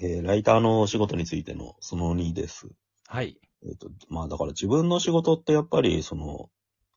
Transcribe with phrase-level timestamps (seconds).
[0.00, 2.68] えーライターの仕事についてのその2です。
[3.08, 3.38] はい。
[3.64, 6.50] えっ、と、まあだから自分の仕事ってやっぱり、その、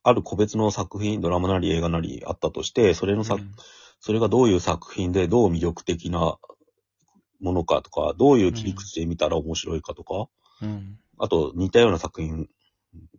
[0.03, 3.51] ある個別の作品、ドラマなり映画なりあったとして、それの作、うん
[4.01, 6.37] それがどういう作品でどう魅力的な
[7.41, 10.29] ものかとか、どういう切り口で見たら面白いかとか、
[10.61, 10.97] うん。
[11.17, 12.47] あと似たような作品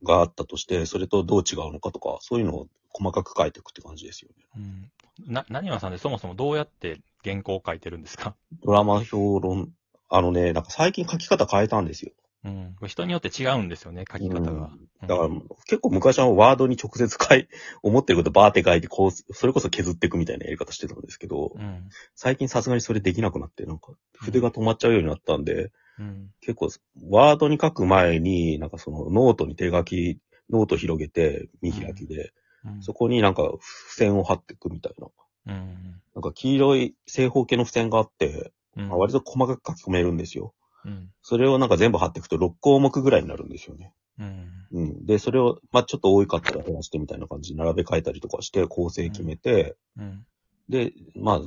[0.03, 4.47] があったとして、それとどう違うのかとか、そういうのを細かく書いていくって感じですよね。
[4.57, 5.33] うん。
[5.33, 8.37] な、何わさんでそもそもどうやって原稿を書いてるんですか？
[8.65, 9.71] ドラマ評論、
[10.09, 12.13] あのね、なんか最近書き方変えたんですよ。
[12.43, 12.77] うん。
[12.87, 14.71] 人によって違うんですよね、書き方が。
[15.03, 15.29] だから、
[15.67, 17.49] 結構昔はワードに直接書い、
[17.83, 21.89] 思ってることバーって書いて、こう、それこそ削っていくみたいなやり方してたんですけど、うん。
[22.15, 26.31] 最近さすがにそれできなくなって、なんか、筆が止まっちゃうようになったんで、うん。
[26.41, 26.69] 結構、
[27.11, 32.33] ワードに書く前に、なんかそのノートに手書き、ノート広げて、見開きで、
[32.65, 32.83] うん。
[32.83, 33.59] そこになんか付
[33.97, 35.09] 箋を貼っていくみたいな。
[35.47, 36.01] うん。
[36.15, 38.89] なんか黄色い正方形の付箋があって、うん。
[38.89, 40.55] まあ割と細かく書き込めるんですよ。
[40.85, 41.11] うん。
[41.23, 43.93] それをなんか全部貼っていくと6項目ぐらいになるんですよね。
[44.19, 44.51] うん。
[44.73, 45.07] うん。
[45.07, 50.25] で、それを、まあちょっと多かったら減らしてみたいな感じで並べ替えたりとかして構成決めて、うん。
[50.69, 51.41] で、まあ、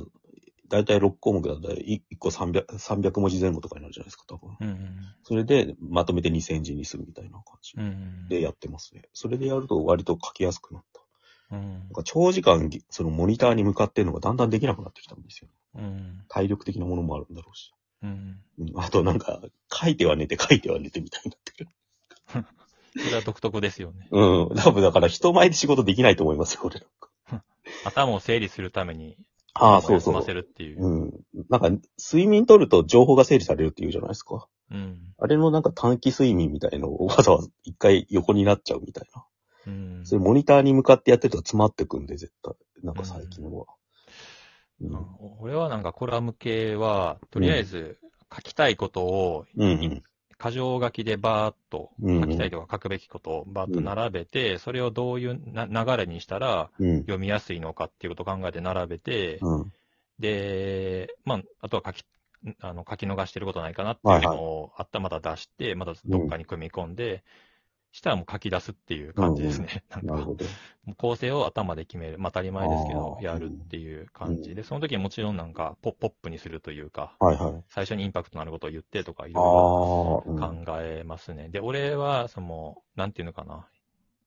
[0.68, 4.56] だいたい6項目だったら1個300、300文字前後とかになるじゃないですか、多分。
[4.60, 4.88] うん。
[5.22, 8.28] それでまとめて2000字にするみたいな感じうん。
[8.28, 9.02] でやってますね。
[9.12, 10.93] それでやると割と書きやすくなった。
[11.50, 11.88] うんなん。
[11.92, 15.48] か長時間、そのモニターに向かってるのがだんだんできなくなってきたんですよ。
[15.76, 16.24] うん。
[16.28, 17.72] 体力的なものもあるんだろうし。
[18.02, 18.38] うん。
[18.58, 19.40] うん、あとなんか、
[19.72, 21.70] 書いては寝て書いては寝てみたいになってる。
[23.04, 24.08] それは独特ですよね。
[24.10, 24.54] うん。
[24.56, 27.10] 多分だから人前で仕事できないと思いますよ、俺なんか。
[27.84, 29.16] 頭を整理するために、
[29.54, 30.22] ああ、そうそう休ま。
[30.22, 30.84] せるっていう。
[30.84, 31.12] うん。
[31.48, 34.48] なんか、睡眠取ると情報が整理されるっていうじゃないですか。
[34.70, 34.98] うん。
[35.18, 39.24] あれのなんか短期睡眠みたいのをわざわざ一回横になっちゃうみたいな。
[39.66, 40.00] うん。
[40.04, 42.54] それモニターに向かってやってると詰まってくんで、絶対。
[42.82, 43.50] なんか最近は。
[43.50, 45.06] ううんん
[45.40, 47.98] 俺はなんかコラム系は、とりあえず
[48.34, 50.02] 書きたいことを、うんうん。
[50.42, 56.98] 箇条書きでバーっとうん書きたいとか書くべきことをバーっと並べて、それをどういうな流れにしたらうん。
[57.00, 59.72] 読みやすいのかっていうことを考えて並べて、うん。
[60.18, 62.04] で、まあ、あとは書き、
[62.60, 67.24] あの、書き逃してることないかなっていうのを、あったまた出して、またどっかに組み込んで、
[67.94, 69.84] したらもう書き出すっていう感じですね。
[69.88, 70.44] なんか、なるほど。
[70.84, 72.18] もう構成を頭で決める。
[72.18, 77.64] まあ当たり前ですけどやるっていう感じで、その時にもちろんなんかポ、ポップにするというか、はいはい。
[77.68, 81.50] 最初にインパクトのあることを言ってとかいあろいろ考えますね。
[81.50, 83.68] で、俺は、その、なんていうのかな。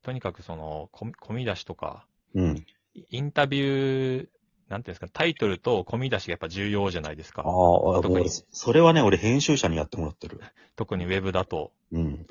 [0.01, 2.65] とにかくその、こ込み出しとか、うん。
[2.93, 4.27] インタビュー、
[4.69, 7.41] なんていうんですか、タイトルと込み出しがやっぱ重要じゃないですか。
[7.45, 10.39] ああ、特にそれはね、俺編集者にやってもらってる。
[10.77, 11.73] 特にウェブだと。
[11.91, 12.27] うん。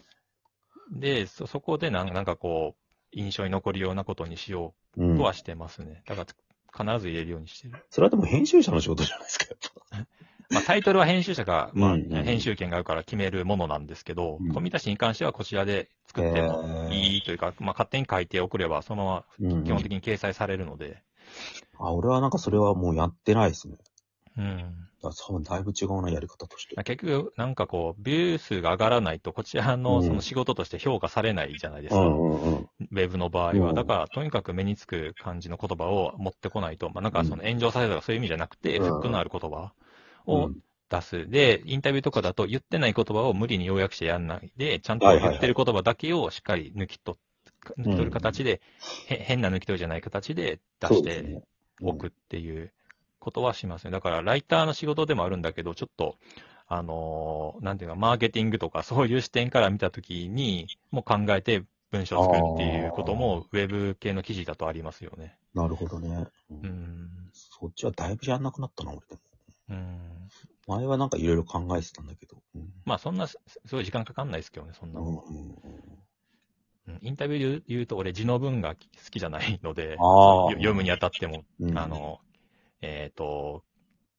[0.93, 5.05] で、そ、そこでなんなんかこう、印象に残るようなことにしよう。
[5.05, 6.03] うんとはしてますね。
[6.07, 7.75] だから、必ず入れるようにしてる。
[7.91, 9.59] それはでも編集者の仕事じゃないですか、やっ
[9.91, 10.07] ぱ。
[10.49, 21.03] まあ、タイトルは編集者が、まあ、うんうん編集権があるから決めるものなんですけど、うん込み出しに関してはこちらで作ってもいいというか、まあ、勝手に書いて送れば、そのまうんま基本的に掲載されるので、
[21.79, 23.77] あ、俺はなんかそれはもうやってないですね。
[24.39, 24.89] うん。
[25.03, 26.75] 多分だいぶ違うな、やり方として。
[26.77, 26.85] まあ。
[26.85, 29.83] 結局、なんかこう、ビュー数が上がらないと、こちらうん。
[29.83, 32.01] のその仕事として評価されないじゃないですか。
[32.01, 32.69] うんうんうん。
[32.81, 33.71] ウェブの場合は。
[33.71, 33.75] うん。
[33.75, 38.85] だから、とにかく目につく感じの言葉を持ってこないと、まあ、なんかその炎上されたとかそういう意味じゃなくて、うん。
[38.85, 39.73] フックのある言葉
[40.27, 40.57] うをん。
[40.89, 41.29] 出す。
[41.29, 47.21] で、インタビューとかだと言ってない言葉を無理に要約してやんないで、ちゃんと言ってる言葉だけをしっかり抜き取っ、
[47.79, 48.61] 抜き取る形で、
[49.05, 51.43] へ変な抜き取りじゃない形で出して
[51.83, 52.73] おくっていう
[53.27, 53.91] ことはしますね。
[53.91, 56.17] だから、ライターの仕事でもあるんだけど、ちょっと、
[56.69, 65.37] あのーなんていうか、マーケティングとかそういう視点から見たときに、もう考えて文章を作るっていうことも、ウェブ系の記事だとありますよね。
[65.55, 66.29] なるほどね。
[66.51, 67.11] うんうん。
[67.33, 69.21] そっちはだいぶやんなくなったな、俺でも。
[69.71, 70.29] うん。
[70.69, 72.37] 前はなんかいろいろ考えてたんだけど。
[72.55, 75.23] うんまあ、そんな、すすごい時間かかんないですけどね、そんなうんもんは。
[75.29, 75.97] うんうんうん
[77.03, 79.97] インタビューで言うと、俺、字の文が好きじゃないので、
[80.55, 82.21] 読むにあたっても、うんあの、
[82.83, 83.63] えっ、と、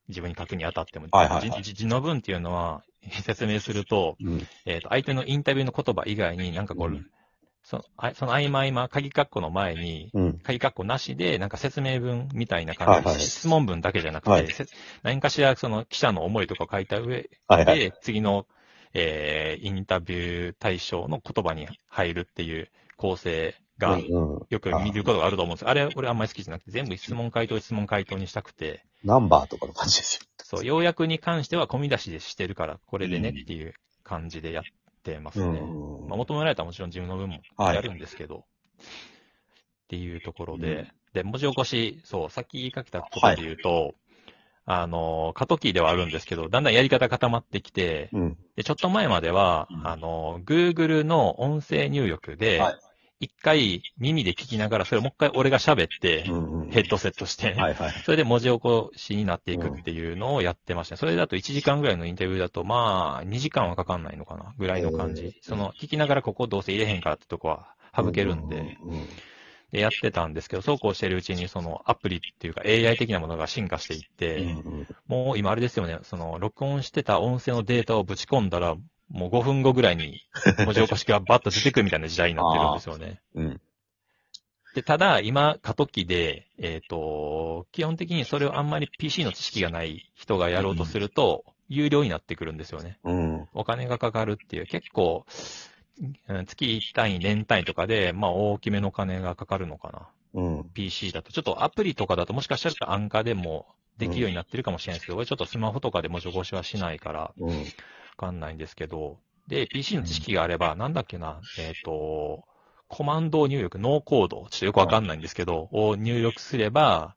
[0.07, 1.63] 自分に書くにあたっても、はいはいはい。
[1.63, 2.83] 字の文っていうのは、
[3.23, 4.47] 説明すると、うん。
[4.65, 7.05] えっ、と、相手のインタビューの言葉以外に、なんかこう、うん。
[7.63, 10.39] そのあその合間合間、鍵括弧の前に、うん。
[10.39, 13.25] 鍵括弧なしで、なんか説明文みたいな感じで、はいはい。
[13.25, 14.47] 質問文だけじゃなくて、はい。
[14.47, 14.65] せ
[15.03, 17.93] 何かしらその記者の思いとかを書いた上で、はいはい。
[18.01, 18.47] 次の、
[18.93, 23.97] えーインタビュー対象の言葉に入るっていう構成が、
[24.49, 25.67] よく見ることがあると思うんです。
[25.67, 30.27] あれ、俺あんまり好きじゃなくて、全部質問回答質問回答にしたくて、ナンバーとかの感じですよ。
[30.43, 33.41] そう、要約に関しては込み出しでしてるから、これでねうん。
[33.41, 34.63] っていう感じでやっ
[35.03, 35.59] てますね。
[35.59, 38.41] うんまあ、求められたらもちろん自分の分もはいやるんですけど、っ
[39.89, 43.95] ていうところで、で、文字起こし、そう、さっき言いかけたことで言うと、
[44.65, 48.37] あの、過渡期ではあるんですけど、だんだんやり方固まってきて、うん。
[48.57, 49.87] で、ちょっと前までは、うん。
[49.87, 52.79] あの、Google の音声入力ではい、
[53.19, 56.23] 一回耳で聞きながら、それをもう一回俺が喋って。
[56.69, 57.55] ヘッドセットして。
[58.05, 60.99] それで文字起こしになっていくっていうのをやってましたね。
[60.99, 65.35] それだと1時間ぐらいのインタビューだと、まあ、2時間はかかんないのかな、ぐらいの感じ。
[65.41, 68.77] その、聞きながらここどうせ入れへんからってとこは省けるんで、
[69.71, 78.75] で、やってたんですけど、そうこうしてるうちに、その、アプリっていうか AI 的なものが進化していって、うんもう今あれですよね、その、録音してた音声のデータをぶち込んだら、
[79.09, 80.21] もう5分後ぐらいに
[80.65, 83.21] 文字起こしがバッと出てくるみたいな時代になってるんですよね。
[83.35, 83.61] うん。
[84.75, 92.99] で、ただ、今、過渡期で、えっ、と、基本的にそれをあんまり PC の知識がない人がやろうとすると、有料になってくるんですよね。
[93.03, 93.47] うん。
[93.53, 95.25] お金がかかるっていう、結構、
[96.27, 99.89] うん月単位、年単位とかで、まあ大きめの金がかかるのか
[100.33, 100.41] な。
[100.41, 100.69] うん。
[100.75, 101.31] PC だと。
[101.31, 103.65] ちょっとアプリとかだともしかしたら安価でも
[103.97, 107.65] できるようになってるかもしれないですけど、俺ちょっとスマホとかで文字起こしはしないから、うん。
[108.17, 112.43] わかんないんですけど、で、PC の知識があれば、なんだっけな、えっ、と、
[112.87, 117.15] コマンド入力、ノーコード、ちょっとよくわかんないんですけど、を入力すれば、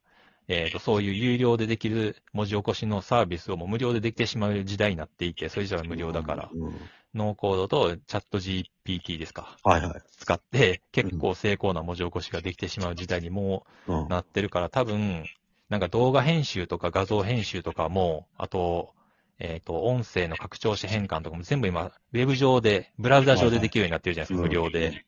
[0.48, 6.74] えっ、と、そういう有料でできる文字起こしのサービスをもう無料でできてしまう時代になっていて、それじゃ無料だから、うん。
[7.14, 10.02] ノーコードとチャット GPT ですか、はいはい。
[10.18, 14.04] 使って結構成功な文字起こしができてしまう時代にもうん。
[14.06, 14.08] う。
[14.08, 15.24] なってるから、多分、
[15.68, 18.92] なんか動画編集とか画像編集とかも、あと、
[19.40, 25.04] えっ、と、音声の拡張子変換とかも全部今、ウェブ上で、ブラウザ上でできるようになってるじゃないですか、無料で。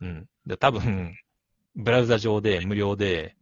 [0.00, 0.28] うん。
[0.46, 1.16] で、多分、
[1.74, 3.34] ブラウザ上で無料で、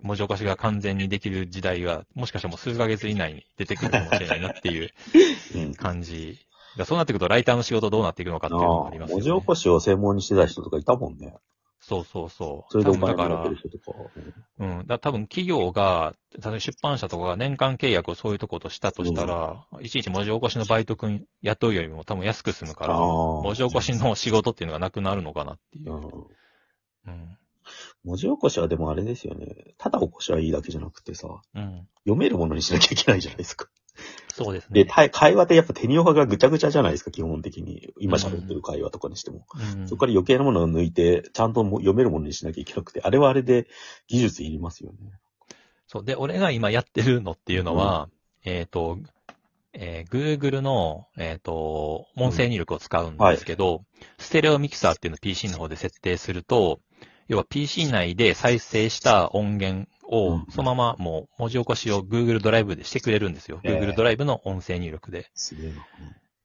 [0.00, 4.90] 文字起こしが完全にできる時代が、もしかしたらもう数ヶ月以内に出てくるかもしれないなっていう
[5.56, 5.74] うん。
[5.74, 6.38] 感じ。
[6.76, 9.24] だそうなってくると、ライターの仕事どうなっていくのかっていうのもありますよね。
[9.24, 11.34] 文字起こしを専門にしてた人とかいたもんね。
[11.80, 12.72] そうそうそう。
[12.72, 13.98] それでお多分だから金もらってる、人とか。
[14.58, 14.86] うん。
[14.86, 25.96] だ多分企業が、例えば出版社とかが年間契約をそういうとことしたとしたら、いちいち文字起こしのバイト君雇うよりも多分安く済むから、文文字起こしの仕事っていうのがなくなるのかなっていうう。
[25.96, 26.02] ん。
[27.06, 27.38] うん。
[28.04, 29.74] 文字起こしはでもあれですよね。
[29.78, 31.88] ただ起こしはいいだけじゃなくてさ、うん。
[32.04, 33.68] 読めるものにしなきゃいけないじゃないですか。
[33.98, 34.84] で、そうですね。
[34.84, 37.92] た会話ってやっぱ手にオハがぐちゃぐちゃじゃないですか、基本的に。
[37.98, 39.46] 今喋ってる会話とかにしても。
[39.76, 43.66] うんそこから余計なものを抜いて、ちゃんとも読めるものにしなきゃいけなくて、あれはあれで
[44.06, 44.98] 技術いりますよね。
[45.86, 46.04] そう。
[46.04, 48.08] で、俺が今やってるのっていうのは、
[48.44, 48.98] えっ、と、
[49.72, 53.84] えー Google の、えっ、と、音声入力を使うんですけど、
[54.18, 56.80] ステレオミキサーっていうのを PC の方で設定すると、
[57.28, 63.60] 要は PC 内で再生した音源をうん、そのままもう文字起こしを Google ドライブでしてくれるんですよ。
[63.62, 65.30] えー Google ドライブの音声入力で。
[65.34, 65.76] すげえな。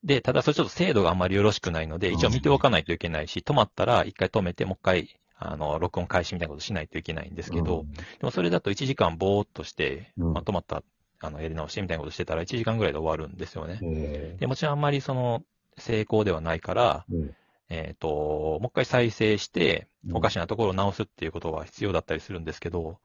[0.04, 7.86] で、ただそれちょっと精度があんまりよろしくないので、一応見ておかないといけないし、止まったら一回止めて、もう一回、あの、録音開始みたいなことしないといけないんですけど、
[8.20, 10.84] でもそれだと1時間ぼーっとして、うんまあ、止まった、
[11.22, 14.36] あの、やり直してみたいなことしてたら1時間ぐらいで終わるんですよね。
[14.40, 15.44] で、もちろんあんまりその、
[15.78, 17.36] 成功ではないから、ーうん
[17.70, 23.00] えっ、と、もう一回再生して、うんおかしなところを直すっていうことは必要だったりするんですけど、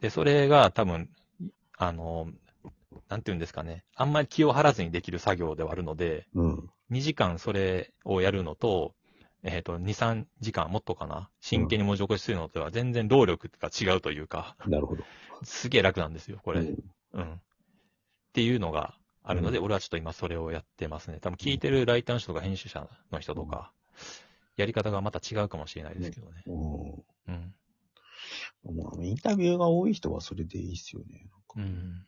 [0.00, 1.10] で、それが多分、
[1.76, 2.28] あの、
[3.08, 6.70] なんていうんですかね、あんまり気を張らずにできる作業ではあるので、うん。
[6.90, 8.94] 2時間それをやるのと、
[9.42, 15.04] えっ、と、2、3時間もっとかな、真剣に文字起こしするのとは全然労力が違うというか、なるほど。
[15.42, 16.60] すげえ楽なんですよ、これ。
[16.60, 16.76] うん
[17.12, 17.32] うん。
[17.32, 17.38] っ
[18.32, 21.18] ていうのがあるので、俺はちょっと今それをやってますね。
[21.20, 23.72] 多分聞いてるライターの人とか編集者の人とか、
[24.56, 26.42] やり方がまた違うかもしれないですけどね。
[26.46, 27.54] うんうん。
[28.64, 31.26] まあ、インタビューが多い人はそれでいいっすよね。
[31.56, 32.06] うん。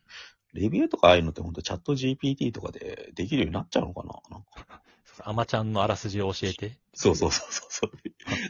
[0.53, 4.13] レビューとかああいうのって本当チャット GPT とかでできるようになっちゃうのかな？
[4.29, 4.83] なんか
[5.25, 6.77] アマちゃんのあらすじを教えて。
[6.93, 7.91] そうそうそうそうそう。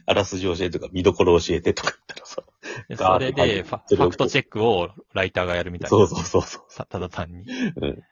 [0.06, 2.44] あらすじ教えてとか、見どころ教えてとか言ったらさ。
[2.98, 5.90] それでファファクトチェックをライターがやるみたいな。
[5.90, 7.44] そうそうそうそさただ単に。
[7.44, 7.46] う。
[7.78, 8.04] うん。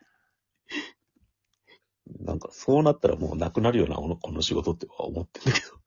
[2.25, 5.80] なんか、そうなったらもうなくなるよな、このこの仕事っては思ってんだけど。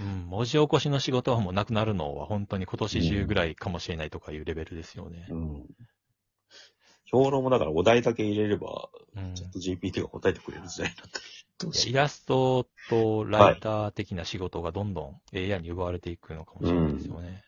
[0.00, 0.26] うん。
[0.26, 5.26] 文字起こしの仕事はもうなくなるのは本当に今年中ぐらいかもしれないとかいうレベルですよね。
[5.30, 5.66] うん。
[7.04, 9.34] 評論もだからお題だけ入れれば、うん。
[9.34, 11.24] チャット GPT が答えてくれる時代になったら
[11.58, 17.42] どうしイラストとライター的な仕事がどんどん AI に奪われていくのかもしれないですよね。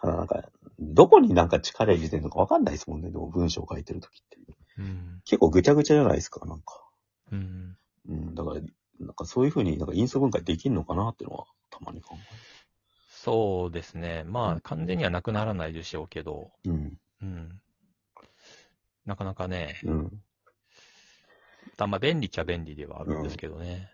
[0.00, 0.42] ただなんか、
[0.78, 4.38] どこになんか力入れてるのかわかんないですもんね、でも文章を書いてるときって。
[4.78, 5.20] うん。
[5.24, 6.84] 結構ぐちゃぐちゃじゃないですか、なんか。
[7.32, 7.76] うん。
[8.08, 8.60] うん、だから、
[9.00, 12.16] なんかそういうふうになんか因素分解できるのかなっていうのはたまに考
[13.10, 14.24] そうですね。
[14.24, 16.52] まうんあ、完全にはなくならないでしょうけど。
[16.64, 16.98] うん。
[17.22, 17.60] うん。
[19.06, 20.22] なかなかね、うん。
[21.76, 23.90] あんま便利っちゃ便利ではあるんですけどね。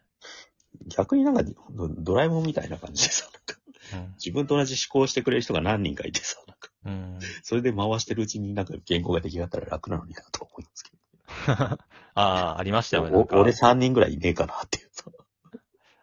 [0.89, 4.15] 逆になんかドドラえもんみたいな感じでさ、なんかうん。
[4.15, 7.19] 自分と同じ思考してくれる人が何人かいてさ、なんかうん。
[7.43, 10.91] それで回してるうちになんか言語が出来上がったら楽なのになと思いますけ
[11.57, 11.79] あ
[12.15, 13.11] あ、ありましたよね。
[13.11, 13.19] ど。
[13.19, 14.84] なんかお俺3人ぐらいいねえかなっていうさ。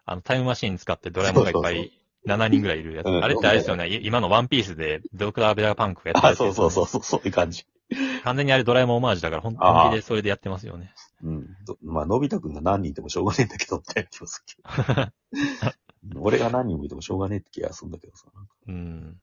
[0.04, 1.92] あの、タイムマシン使ってドラえもんがいっぱい、
[2.26, 3.08] 7人ぐらいいるやつ。
[3.08, 3.88] うんあれってあれですよね。
[3.88, 7.66] い今のワンピースで、ドクター・ベラパンクがやってるねそうそうそう、そうそういう感じ。
[8.24, 9.56] 完全にあれドラえもんオマージュだから、本
[9.90, 10.94] 気でそれでやってますよね。
[11.22, 11.56] うん。
[11.66, 14.54] どまあ、のび太くんが何人いてもしょうがねえんだけど、みたいな気もする
[14.86, 15.12] けど。
[16.20, 18.26] 俺が何人もいてもしょうがねえって気がするんだけどさ。
[18.66, 19.20] うん。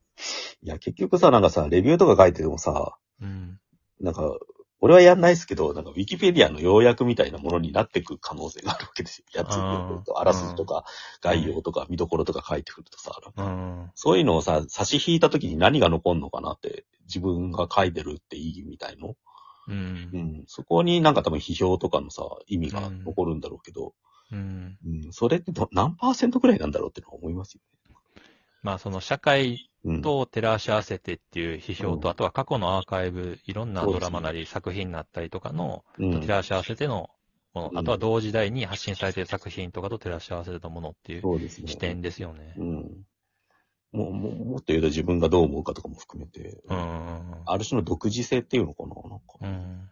[0.61, 3.59] いや、結局さ、なんかさ、レビューとか書いててもさ、うん。
[3.99, 4.37] なんか、
[4.81, 9.25] 俺はやんないですけど、なんか、ウィキペディアの要約みたいなものになってく可能性があるわけですよ。
[9.33, 10.85] やつうんと、あらすじとか、
[11.21, 13.91] 概要とか、見どころとか書いてくるとさ、なんかうん。
[13.95, 19.15] そういうのをさ、差し引いた時に何が残んのかなって、自分が書いてるっていいみたいの？
[19.67, 20.17] うんう。
[20.17, 20.43] ん。
[20.47, 23.93] そこになんか多分批評とかのさ、意味が残るんだろうけど、
[24.31, 24.77] うん。
[24.85, 27.61] うん、それってど何パーセントくらいなんだろうってのは思いますよ
[28.61, 29.68] まあ、その社会。
[30.01, 37.09] と照らし合わせてっていう批評と、うんあとは過去のアーカイブ、いろんなドラマなり作品になったりとかの、うん照らし合わせての
[37.53, 41.49] もの、うんあとは同時代に発信されている作品とかと照らし合わせたものっていう。
[41.49, 42.55] 視点ですよね。
[42.57, 43.05] うん。
[43.91, 47.33] もう、もうもっと言うと自分がどう思うかとかも含めて、うん。
[47.45, 49.89] ある種の独自性っていうのかななんか、うん。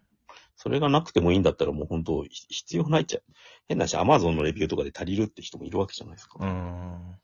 [0.56, 3.20] それがなくてもいいんだったらもう本当ひ必要ないっちゃ、
[3.68, 6.38] 変なし、アマゾンのレビューとかで足りるって人もいるわけじゃないですか。
[6.40, 7.16] うん。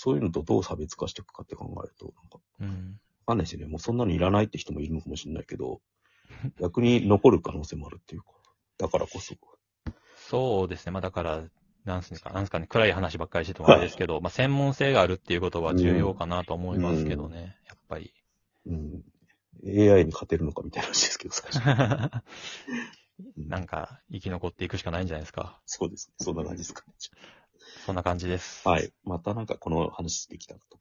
[0.00, 3.00] そういうのとどう差別化していくかって考えると、なんか、うん。
[3.26, 3.66] わかんないですよね。
[3.66, 5.80] もうそんなのいらないって人もいるのかもしれないけど、
[6.60, 8.28] 逆に残る可能性もあるっていうか、
[8.78, 9.34] だからこそ。
[10.28, 10.92] そうですね。
[10.92, 11.42] まあだから、
[11.84, 17.56] なんすか、なんすかね、暗い話ばっかりしててもあれですけど、まあ専門性があるっていうことは重要かなと思いますけどね。
[17.66, 18.14] やっぱり。
[18.66, 19.02] うん。
[19.66, 22.22] AI に勝てるのかみたいな話ですけど、最初。
[23.36, 25.60] う んなんか、生き残っていくしかないんじゃないですか。
[25.66, 26.14] そうですね。
[26.18, 26.94] そんな感じですかね。
[27.76, 28.68] そんな感じです。
[28.68, 28.92] はい。
[29.04, 30.78] またなんかこの話できたらと